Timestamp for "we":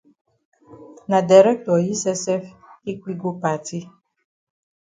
3.05-3.13